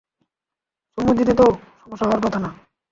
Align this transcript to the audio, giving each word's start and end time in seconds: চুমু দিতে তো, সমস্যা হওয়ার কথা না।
চুমু 0.97 1.11
দিতে 1.13 1.33
তো, 1.33 1.45
সমস্যা 1.81 2.05
হওয়ার 2.05 2.21
কথা 2.25 2.39
না। 2.39 2.49